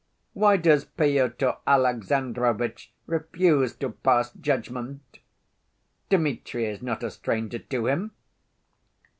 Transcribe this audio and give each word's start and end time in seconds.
Why 0.33 0.57
does 0.57 0.83
Pyotr 0.85 1.57
Alexandrovitch 1.67 2.91
refuse 3.05 3.75
to 3.75 3.91
pass 3.91 4.33
judgment? 4.33 5.19
Dmitri 6.09 6.65
is 6.65 6.81
not 6.81 7.03
a 7.03 7.11
stranger 7.11 7.59
to 7.59 7.85
him. 7.85 8.11